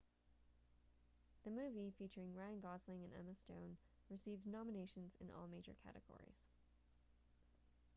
the 1.45 1.51
movie 1.51 1.93
featuring 1.95 2.33
ryan 2.33 2.59
gosling 2.59 3.03
and 3.03 3.13
emma 3.13 3.35
stone 3.35 3.77
received 4.09 4.47
nominations 4.47 5.13
in 5.21 5.29
all 5.29 5.47
major 5.47 5.75
categories 5.85 6.45